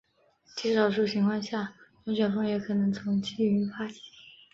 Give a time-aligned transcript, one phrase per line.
[0.57, 4.01] 极少数情况下龙卷风也可能从积云发起。